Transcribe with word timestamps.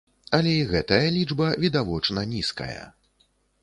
Але 0.37 0.53
і 0.59 0.63
гэтая 0.71 1.05
лічба 1.17 1.53
відавочна 1.67 2.27
нізкая. 2.35 2.79